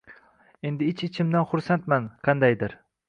[0.69, 2.75] Endi ich-ichimdan xursandman qandaydir.